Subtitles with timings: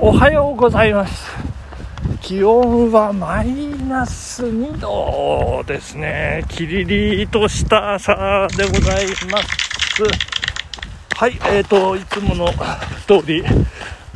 [0.00, 1.28] おはようございます。
[2.20, 3.52] 気温はマイ
[3.88, 6.44] ナス2度ですね。
[6.48, 10.04] キリリとした朝でございます。
[11.16, 12.46] はいえーといつもの
[13.08, 13.42] 通り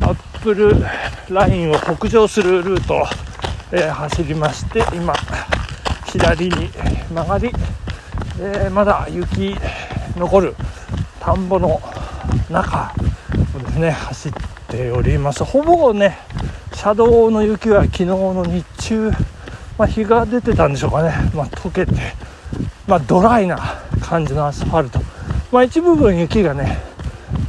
[0.01, 0.73] アップル
[1.29, 3.05] ラインを北上するルート、
[3.73, 5.13] えー、走りまして今
[6.13, 6.69] 左に
[7.13, 7.51] 曲がり、
[8.39, 9.57] えー、まだ雪
[10.17, 10.55] 残る
[11.19, 11.83] 田んぼの
[12.49, 12.95] 中
[13.57, 15.45] をですね走ってております。
[15.45, 16.17] ほぼね
[16.75, 19.11] 車道の雪は昨日の日中、
[19.79, 21.93] まあ、日が出てたんでしょうかね、まあ、溶けて、
[22.87, 23.59] まあ、ドライな
[24.01, 24.99] 感じのアスファルト、
[25.53, 26.79] まあ、一部分雪がね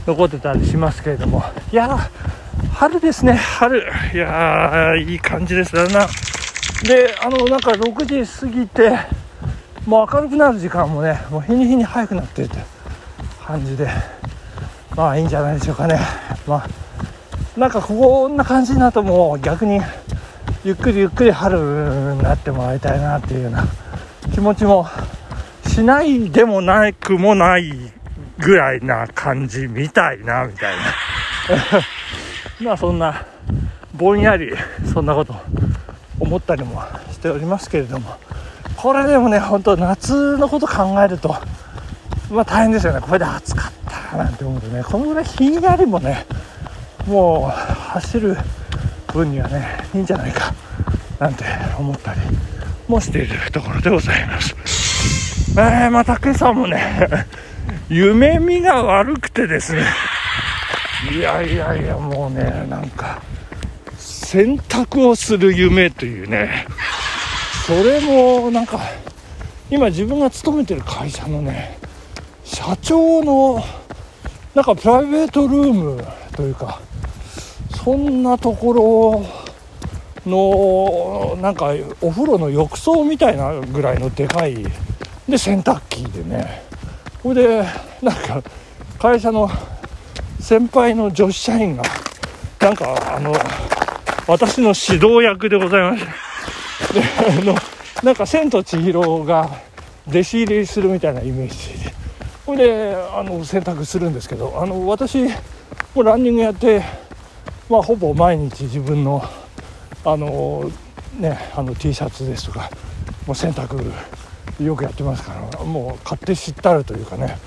[0.05, 1.41] 残ってたりしますけれども。
[1.71, 1.97] いや
[2.73, 3.33] 春ですね。
[3.33, 3.87] 春。
[4.13, 6.07] いやいい感じですだな。
[6.83, 8.99] であのなんか6時過ぎて
[9.85, 12.65] もう明るくなる時間もねもう日に日に早くなってるという
[13.45, 13.87] 感じで。
[14.95, 15.99] まあいいんじゃないでしょうかね。
[16.45, 16.82] まあ
[17.57, 19.79] なんかこんな感じになるともう逆に
[20.63, 23.65] ゆっくりゆっくり春になってもらいたいなっていうような
[24.33, 24.87] 気持ちも
[25.67, 27.71] しないでもなくもない
[28.39, 30.83] ぐらいな感じみたいなみたいな。
[32.65, 33.23] まあそんな
[33.93, 34.51] ぼんやり
[34.91, 35.35] そんなこと
[36.19, 38.15] 思ったりもしておりますけれども。
[38.75, 41.35] これでもね本当夏のこと考えると
[42.29, 42.99] まあ大変ですよね。
[42.99, 43.71] これで暑かっ
[44.11, 46.25] たなんて思うとねこのぐらいひんやりもね
[47.07, 48.37] もう走る
[49.11, 50.53] 分にはねいいんじゃないか
[51.19, 51.43] なんて
[51.77, 52.19] 思ったり
[52.87, 54.55] もしているところでございます。
[55.55, 57.27] えー、また今朝もね
[57.87, 59.83] 夢見が悪くてですね
[61.11, 63.21] いやいやいやもうねなんか
[63.97, 66.65] 洗濯をする夢というね
[67.67, 68.79] それもなんか
[69.69, 71.77] 今自分が勤めてる会社のね
[72.43, 73.63] 社長の
[74.55, 76.81] なんかプライベートルームというか
[77.83, 79.25] そんなところ
[80.25, 84.55] のなんかお風呂の浴槽みたいなぐらいのでかい
[85.27, 86.63] で洗濯機でね。
[87.21, 87.63] ほいで
[88.01, 88.41] なんか
[88.97, 89.49] 会社の
[90.39, 91.83] 先輩の女子社員が
[92.59, 93.33] なんかあの
[94.27, 96.13] 私の指導役でございまして。
[96.93, 97.55] であの
[98.03, 99.49] なんか「千と千尋」が
[100.07, 101.93] 弟子入りするみたいなイメージで。
[102.45, 105.29] ほいであの洗濯するんですけどあの私
[105.95, 106.81] もランニングやって
[107.69, 109.23] まあ、ほぼ毎日自分の
[110.05, 110.69] あの、
[111.19, 112.69] ね、あの T シャツですとか
[113.25, 113.91] もう洗濯
[114.61, 117.37] よくやってますからもう勝手知ったるというかね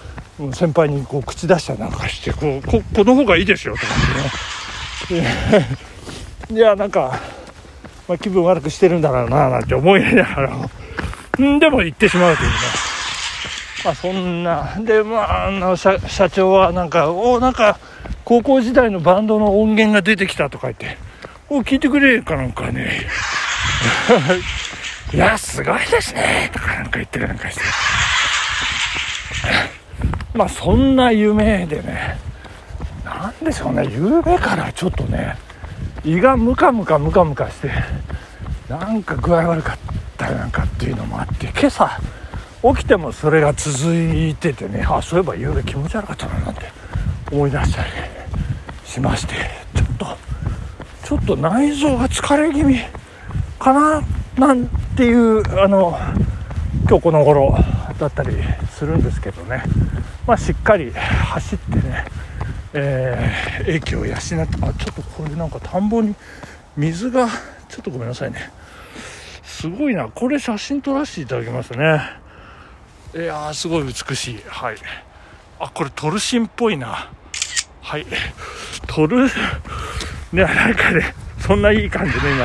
[0.53, 5.67] 先輩にこう口出したりなんかしてこうここの方がいいですよとかね。
[6.51, 7.21] いやなんか、
[8.09, 10.57] まあ、気分悪くしてるんだろうななんて思いながら
[11.45, 12.55] んでも行ってしまうというね。
[13.85, 17.79] まあそんなでまああの社社長はなんかおなんか
[18.27, 20.99] 高校時代のバンドの音源が出てきたとか言って、
[21.49, 23.07] お聞いてくれかなんかね、
[25.15, 27.63] いや、すごいですねとかなんか言ってるなんかして。
[30.35, 32.19] まあそんな夢でね、
[33.05, 35.37] なんでしょうね、夕べからちょっとね、
[36.05, 37.71] 胃がムカムカムカムカして、
[38.69, 39.79] なんか具合悪かっ
[40.17, 42.01] たりなんかっていうのもあって、今朝
[42.75, 46.63] 起きてもそれが続いててね、あ、そういえば夕べ気持ち悪かったななんて
[47.31, 48.16] 思い出したり、ね。
[48.97, 49.35] しまして
[49.75, 50.07] ちょっと
[51.05, 52.79] ちょっと内臓が疲れ気味
[53.59, 54.03] かな
[54.39, 55.99] なんていうあの
[56.89, 57.59] 今日この頃
[57.99, 58.31] だったり
[58.71, 59.63] するんですけどね。
[60.27, 62.05] まあしっかり走ってね、
[62.73, 66.15] えー、英気を養ってあちょっとこれなんか田んぼに
[66.77, 67.29] 水が
[67.69, 68.51] ちょっとごめんなさいね。
[69.43, 70.09] すごいな。
[70.09, 72.01] これ写真撮らせていただきますね。
[73.15, 74.43] いやーすごい美しい。
[74.47, 74.77] はい。
[75.61, 77.11] あこれトルシンっぽいな。
[77.87, 78.07] はい。
[78.89, 79.27] 撮る、
[80.33, 82.45] ね、なんかね、そんないい感じの今、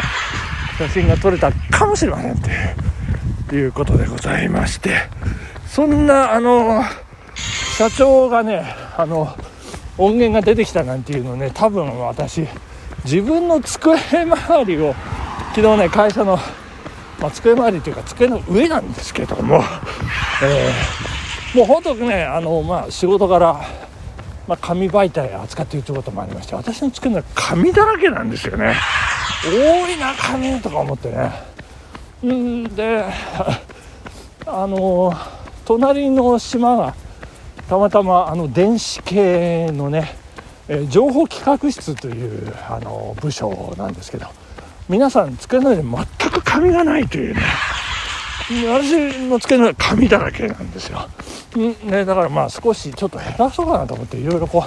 [0.78, 2.41] 写真が撮れたかもしれませんっ
[3.50, 3.56] て。
[3.56, 5.09] いうことでございまして、
[5.66, 6.84] そんな、あの、
[7.75, 9.35] 社長がね、あの、
[9.97, 12.48] 音源が出てきたなんていうのね、多分私、
[13.04, 14.94] 自分の机周りを、
[15.56, 16.38] 昨日ね、会社の、
[17.19, 19.63] まあ、机周りというか、机の上なんですけども、
[20.44, 23.60] えー、もう本当にね、あの、まあ、仕事から
[24.48, 28.76] まあ、紙媒体を扱っているということもありまして私の机のは紙だらけなんですよね。
[29.44, 31.32] 多いな紙とか思ってね。
[32.24, 33.04] うんで
[34.46, 35.14] あの
[35.66, 36.94] 隣の島が
[37.70, 40.16] たまたまあの電子系のね、
[40.68, 44.28] え情報企画室というあの部署なんですけど
[44.90, 47.42] 皆さん机の上で全く紙がないというね。
[48.68, 51.07] 私の机の紙だらけなんですよ。
[51.83, 54.65] ね、だからまあ少しちょっと減らそうかなと思っていろいろこ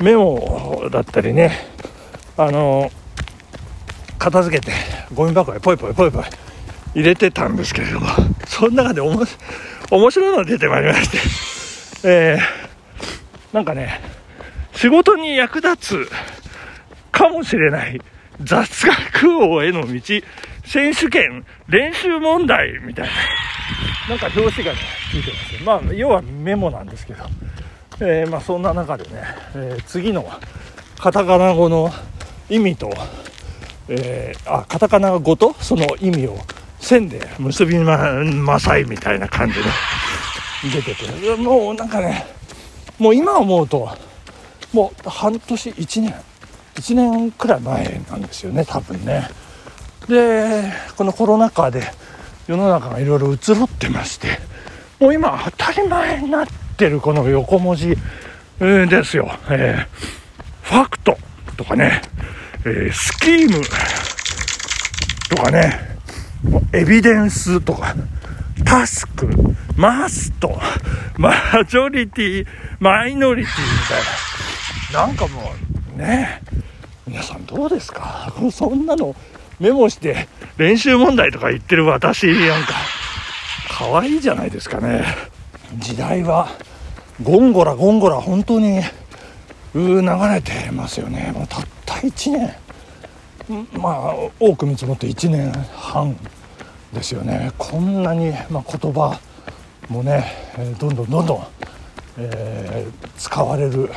[0.00, 1.68] うメモだったりね
[2.36, 2.90] あの
[4.18, 4.72] 片付けて
[5.12, 6.22] ゴミ箱へポイポイポイポイ
[6.94, 8.06] 入れてたんですけれども
[8.46, 9.24] その中でおも
[9.90, 11.18] 面白いのが出てまいりまして。
[12.06, 14.00] えー、なんかね
[14.74, 16.10] 仕事に役立つ
[17.10, 18.00] かもしれない
[18.42, 20.00] 雑学王への道
[20.64, 23.12] 選手権練習問題みたいな。
[24.08, 24.78] なんか表紙がね
[25.10, 25.32] ついて
[25.66, 27.24] ますまあ要はメモなんですけど、
[28.00, 29.22] えー、まあそんな中でね、
[29.54, 30.28] えー、次の
[30.98, 31.90] カタカナ語の
[32.50, 32.90] 意味と、
[33.88, 36.36] えー、あカタカナ語とその意味を
[36.80, 41.36] 線で結びまさいみたいな感じで出てて。
[41.36, 42.26] もうなんかね
[42.98, 43.88] もう今思うと
[44.72, 46.14] もう半年1年
[46.74, 49.43] 1年くらい前なんですよね多分ね。
[50.08, 51.82] でこのコロナ禍で
[52.46, 54.38] 世の中がいろいろ移ろってまして
[55.00, 56.46] もう今当たり前になっ
[56.76, 57.96] てるこの横文字、
[58.58, 59.86] ですよ、えー、
[60.62, 61.16] ファクト
[61.56, 62.02] とかね、
[62.64, 63.60] えー、スキーム
[65.28, 65.98] とかね
[66.72, 67.94] エビデンスとか
[68.64, 69.28] タスク
[69.76, 70.56] マスト
[71.16, 71.32] マ
[71.68, 72.46] ジョリティ
[72.78, 74.02] マイノリティみたい
[75.00, 75.06] な。
[75.06, 75.52] なんかも
[75.96, 76.40] うね
[77.06, 78.32] 皆さんどうですか？
[78.52, 79.14] そんなの
[79.60, 82.74] メモして練習問題とか言ってる私なんか。
[83.76, 85.04] 可愛いじゃないですかね。
[85.78, 86.48] 時代は
[87.22, 88.80] ゴンゴラゴンゴラ本当に
[89.74, 91.32] 流れてますよね。
[91.34, 92.54] もうたった1年。
[93.72, 96.16] まあ多く見積もって1年半
[96.92, 97.52] ですよね。
[97.58, 99.18] こんなに、まあ、言葉
[99.88, 100.24] もね
[100.78, 101.46] どんどんどんどん、
[102.18, 103.90] えー、使われる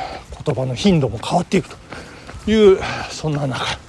[0.44, 1.68] 言葉の頻度も変わっていく
[2.44, 3.87] というそんな中。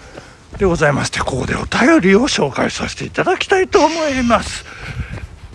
[0.59, 4.65] でございましてここでお便りを紹介させていただきたいと思います。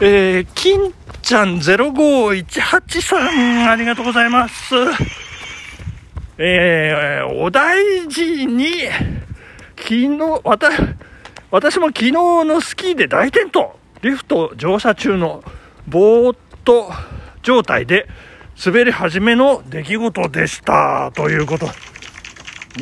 [0.01, 4.75] えー、金ちゃん0518さんありがとうございます。
[6.39, 8.73] えー、お大事に
[9.77, 10.75] 昨日私
[11.51, 13.73] 私も昨日のスキーで大転倒。
[14.01, 15.45] リフト乗車中の
[15.87, 16.91] ボート
[17.43, 18.09] 状態で
[18.65, 21.13] 滑り始めの出来事でした。
[21.15, 21.67] ということ。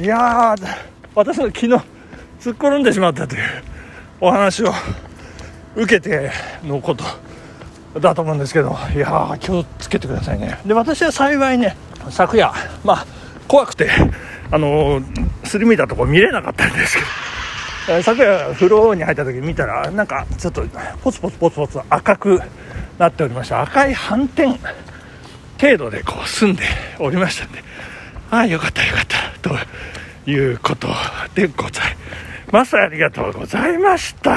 [0.00, 0.68] いやー
[1.16, 2.01] 私の昨日
[2.42, 3.42] 突っ転んでしまったという
[4.20, 4.72] お話を
[5.76, 6.32] 受けて
[6.64, 7.04] のこと
[8.00, 10.58] だと思うんですけどいやー気をつけてくださいね。
[10.66, 11.76] で私は幸いね
[12.10, 12.52] 昨夜
[12.82, 13.06] まあ
[13.46, 13.88] 怖くて
[14.50, 15.00] あの
[15.44, 16.96] すりむいたとこ見れなかったんです
[17.86, 20.64] けど昨夜風呂に入った時見たらなんかちょっと
[21.04, 22.40] ポツポツポツポツ赤く
[22.98, 24.58] なっておりました赤い斑点
[25.60, 26.64] 程度でこう済んで
[26.98, 27.62] おりましたんで
[28.32, 30.88] ああよかったよかったということ
[31.36, 32.31] でございます。
[32.52, 34.36] ありがとうございました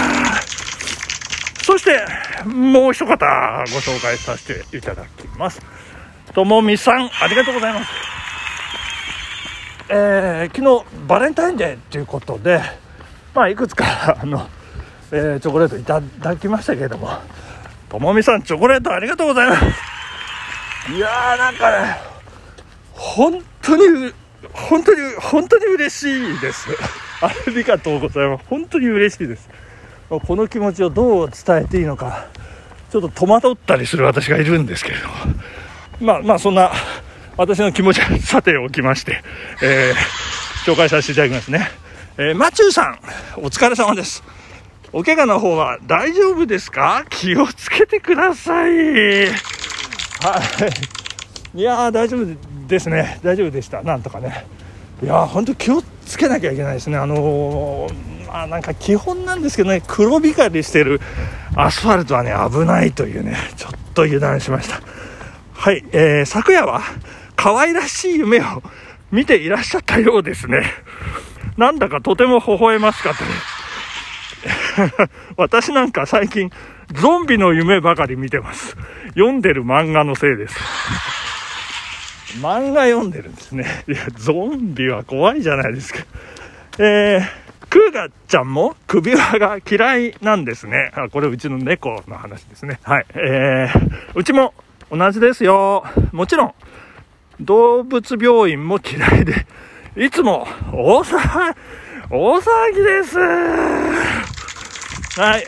[1.63, 2.05] そして
[2.45, 3.25] もう一方
[3.73, 5.61] ご紹介させていただきます
[6.33, 7.91] ともみさんありがとうございます
[9.87, 12.59] えー、昨日バレンタインデーということで
[13.35, 14.47] まあ、いくつか あの、
[15.11, 17.11] えー、チョコレートいただきましたけれども、
[17.89, 19.65] ともみさん、チョコレートありがとうございます。
[20.93, 21.97] いやー、なんかね、
[22.93, 24.13] 本当に、
[24.53, 26.69] 本当に、本当に嬉しいです。
[27.21, 28.45] ありがとうございます。
[28.47, 29.49] 本当に嬉しいです。
[30.09, 32.27] この気持ちをどう伝えていいのか、
[32.91, 35.13] ちょっと戸惑ったりする私がいるんですけれども、
[35.99, 36.71] まあまあ、そんな、
[37.37, 39.21] 私の気持ちはさておきまして、
[39.61, 41.69] えー、紹介させていただきますね。
[42.17, 42.99] えー、マチューさん、
[43.37, 44.23] お疲れ様です。
[44.93, 47.03] お怪我の方は大丈夫ですか？
[47.09, 49.25] 気をつけてください。
[49.25, 49.31] は
[51.53, 51.59] い。
[51.59, 52.27] いやー、大丈夫
[52.67, 53.19] ですね。
[53.21, 53.81] 大丈夫でした。
[53.83, 54.45] なんとかね。
[55.03, 56.97] いやー、ほんと気をつけなきゃいけないですね。
[56.97, 61.01] あのー、まあなんか基本なんですけどね、黒光りしてる
[61.55, 64.81] アスファルトはね、危ないというね、ちょっと油断しました。
[65.53, 66.81] はい、えー、昨夜は
[67.35, 68.63] 可愛らしい夢を
[69.11, 70.63] 見ていらっしゃったようですね。
[71.57, 75.09] なんだかとても微笑ましかったです。
[75.37, 76.51] 私なんか最近、
[76.93, 78.77] ゾンビの夢ばかり見てます。
[79.09, 80.55] 読んでる漫画のせいです。
[82.41, 83.65] 漫画読んでるんですね。
[83.87, 85.99] いや、ゾンビは怖いじゃないですか。
[86.79, 90.91] えー、クーガちゃんも首輪が嫌いなんですね。
[90.95, 92.79] あ、これうちの猫の話ですね。
[92.83, 93.05] はい。
[93.13, 94.53] えー、うちも
[94.91, 95.85] 同じですよ。
[96.11, 96.53] もちろん、
[97.39, 99.45] 動物病院も嫌いで、
[99.97, 101.55] いつも大騒
[102.09, 102.41] 大騒
[102.73, 103.17] ぎです
[105.19, 105.45] はい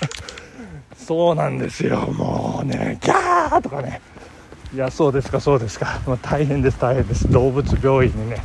[0.96, 4.00] そうなんですよもうねギャーとかね
[4.74, 7.30] いやそうですかそうですか、まあ、大変です大変です。
[7.30, 8.42] 動物病院にね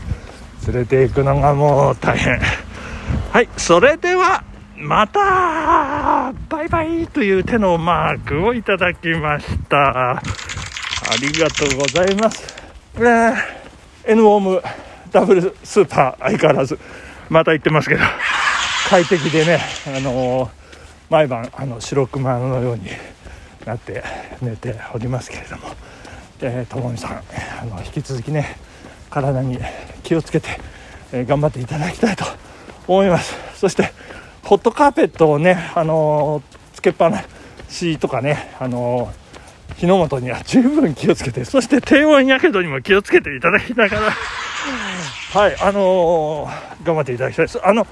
[0.67, 2.39] 連れて行くのがもう大変。
[3.31, 4.43] はいそれでは
[4.77, 10.21] またバイバイという手のマークをいただきました。
[11.11, 12.55] ありがとうございます、
[12.95, 13.35] えー、
[14.05, 14.63] N ウォーム
[15.11, 16.79] ダブルスーパー相変わらず
[17.29, 18.01] また言ってますけど
[18.87, 20.49] 快適でね、あのー、
[21.09, 22.83] 毎晩あの白熊のように
[23.65, 24.03] なって
[24.41, 25.63] 寝ておりますけれども、
[26.41, 27.11] えー、ともみさん
[27.61, 28.57] あの引き続きね
[29.09, 29.59] 体に
[30.03, 30.59] 気をつけて、
[31.11, 32.25] えー、頑張っていただきたいと
[32.87, 33.35] 思います。
[33.55, 33.93] そして
[34.43, 36.41] ホットカーペットをね、あの
[36.73, 37.23] つけっぱな
[37.69, 39.13] しとかね、あの
[39.77, 44.11] 火の元には十分気をつけて、そして低温やけどにも気をつけていただきながら、
[45.33, 47.59] はい、あのー、頑張っていただきたいです。
[47.65, 47.87] あの、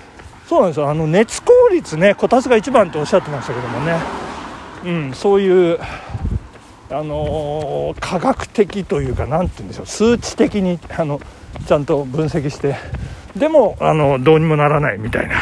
[0.47, 3.97] そうなんですよ、あの、熱効率ね、こたつが一番とおっしゃってましたけどもね、
[4.85, 5.79] うん、そういう、
[6.91, 11.21] あのー、科学的というか、なんて言うんでしょう、数値的に、あの、
[11.67, 12.75] ちゃんと分析して、
[13.35, 15.35] でも、あの、どうにもならないみたいな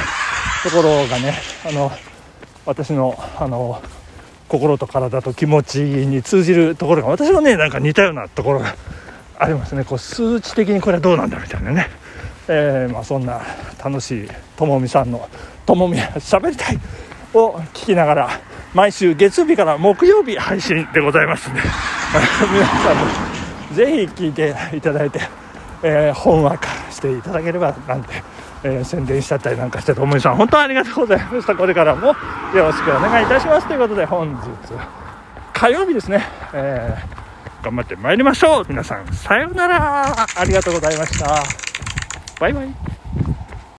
[0.63, 1.33] ところがね、
[1.65, 1.91] あの、
[2.65, 3.81] 私の、あの、
[4.47, 8.75] 心と体と気持ちに通じるところが私はねなんか似たようなところが
[9.37, 11.87] ありますねこう数値的にこれはどうなんだみたいなね、
[12.47, 13.41] えー、まあ、そんな
[13.83, 15.27] 楽しいともみさんの
[15.65, 16.79] 「ともみしゃべりたい」
[17.33, 18.29] を聞きながら
[18.73, 21.61] 毎週月曜日から木曜日配信でございますんで
[22.51, 23.05] 皆さんも
[23.73, 25.21] ぜひ聞いていただいて、
[25.83, 28.23] えー、ほんわかしていただければなんて
[28.63, 32.13] えー、宣伝しちゃったりなんかしてともみさん本当にありがとうございましたこれからもよ
[32.53, 33.67] ろしくお願いいたします。
[33.67, 34.49] ということで本日
[35.53, 38.65] 火曜日ですね、えー、頑張ってまいりましょう。
[38.67, 40.15] 皆さんさようなら。
[40.35, 41.43] ありがとうございました。
[42.39, 43.06] バイバイ。